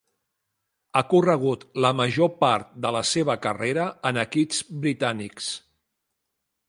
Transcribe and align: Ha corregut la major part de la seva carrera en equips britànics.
Ha 0.93 1.01
corregut 1.09 1.65
la 1.85 1.91
major 1.99 2.31
part 2.39 2.71
de 2.87 2.93
la 2.97 3.03
seva 3.11 3.35
carrera 3.47 3.85
en 4.13 4.21
equips 4.25 4.63
britànics. 4.87 5.53